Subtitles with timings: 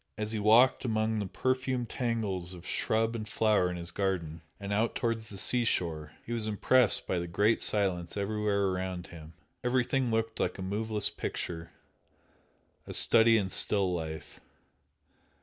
[0.17, 4.73] As he walked among the perfumed tangles of shrub and flower in his garden, and
[4.73, 9.33] out towards the sea shore he was impressed by the great silence everywhere around him.
[9.63, 11.69] Everything looked like a moveless picture
[12.87, 14.39] a study in still life.